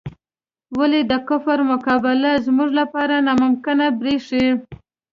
ولې 0.79 1.01
د 1.11 1.13
کفر 1.27 1.59
مقابله 1.71 2.31
زموږ 2.45 2.69
لپاره 2.79 3.15
ناممکنه 3.27 3.85
بریښي؟ 3.99 4.47